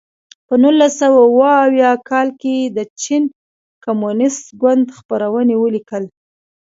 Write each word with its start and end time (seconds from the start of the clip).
په 0.47 0.53
نولس 0.63 0.93
سوه 1.01 1.19
اووه 1.27 1.51
اویا 1.65 1.91
کال 2.09 2.27
کې 2.41 2.55
د 2.77 2.79
چین 3.01 3.23
کمونېست 3.85 4.43
ګوند 4.61 4.85
خپرونې 4.97 5.55
ولیکل. 5.59 6.03